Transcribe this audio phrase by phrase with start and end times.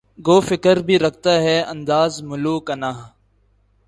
[0.25, 2.91] گو فقر بھی رکھتا ہے انداز ملوکانہ